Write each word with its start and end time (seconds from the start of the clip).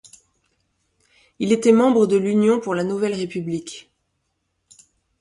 Il 1.37 1.51
était 1.51 1.71
membre 1.71 2.07
de 2.07 2.15
l'Union 2.17 2.59
pour 2.59 2.73
la 2.73 2.83
nouvelle 2.83 3.13
République. 3.13 3.91